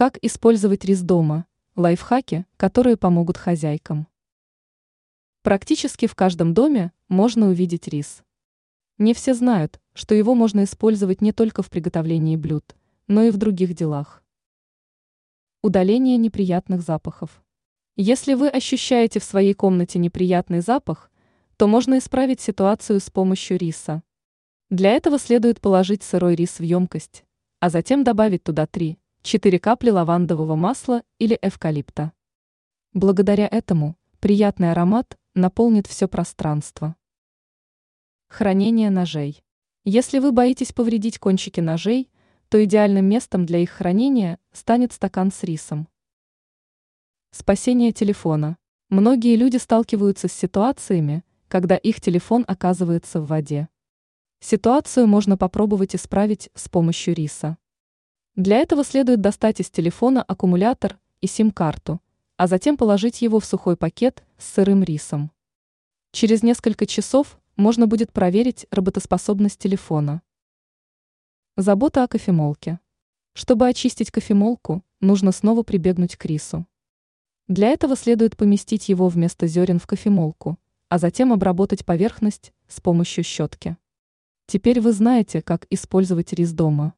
[0.00, 1.44] Как использовать рис дома?
[1.76, 4.08] Лайфхаки, которые помогут хозяйкам.
[5.42, 8.22] Практически в каждом доме можно увидеть рис.
[8.96, 12.74] Не все знают, что его можно использовать не только в приготовлении блюд,
[13.08, 14.24] но и в других делах.
[15.62, 17.42] Удаление неприятных запахов.
[17.94, 21.10] Если вы ощущаете в своей комнате неприятный запах,
[21.58, 24.02] то можно исправить ситуацию с помощью риса.
[24.70, 27.26] Для этого следует положить сырой рис в емкость,
[27.58, 28.66] а затем добавить туда
[29.22, 32.12] 3-4 капли лавандового масла или эвкалипта.
[32.94, 36.96] Благодаря этому приятный аромат наполнит все пространство.
[38.28, 39.42] Хранение ножей.
[39.84, 42.10] Если вы боитесь повредить кончики ножей,
[42.48, 45.88] то идеальным местом для их хранения станет стакан с рисом.
[47.30, 48.56] Спасение телефона.
[48.88, 53.68] Многие люди сталкиваются с ситуациями, когда их телефон оказывается в воде.
[54.40, 57.58] Ситуацию можно попробовать исправить с помощью риса.
[58.40, 62.00] Для этого следует достать из телефона аккумулятор и сим-карту,
[62.38, 65.30] а затем положить его в сухой пакет с сырым рисом.
[66.10, 70.22] Через несколько часов можно будет проверить работоспособность телефона.
[71.58, 72.80] Забота о кофемолке.
[73.34, 76.66] Чтобы очистить кофемолку, нужно снова прибегнуть к рису.
[77.46, 83.22] Для этого следует поместить его вместо зерен в кофемолку, а затем обработать поверхность с помощью
[83.22, 83.76] щетки.
[84.46, 86.94] Теперь вы знаете, как использовать рис дома.